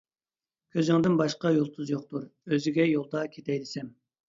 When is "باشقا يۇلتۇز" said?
1.21-1.95